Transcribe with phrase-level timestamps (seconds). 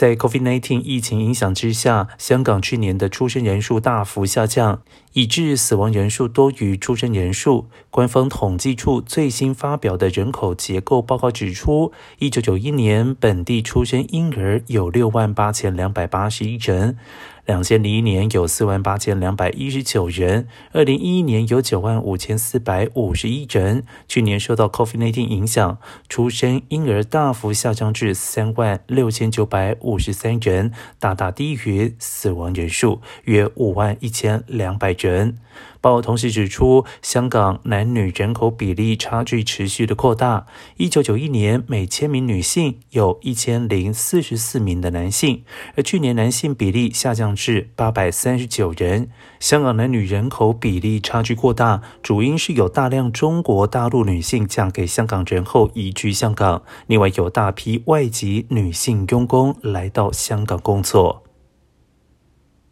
[0.00, 4.80] 在 COVID-19 疫情影响之下，香港去年的出生人数大幅下降，
[5.12, 7.66] 以致死亡人数多于出生人数。
[7.90, 16.96] 官方统计处最新发表的人口结构报告指出，一九九一年本地出生婴儿有六万八千两百八十一人。
[17.46, 23.84] 两千零一年有四万八千两百一十九人，二零一一年有九万五千四百五十一人。
[24.06, 25.78] 去年受到 COVID-19 影响，
[26.08, 35.38] 出生婴儿大幅下降至三万六千九百五十三人，大大低于死亡人数约五万一千两百人。
[35.82, 40.46] 报同时指出，香港男女人口比例差距持续的扩大。
[40.76, 45.42] 一九九一年，每千名女性有一千零四十四名的男性，
[45.76, 49.08] 而去年男性比例下降至八百三十九人。
[49.38, 61.22] 香港男女人口比例差距过大，主因是有大量中国大陆女性嫁给香港人后移居香港，另外有大批外籍女性佣工来到香港工作。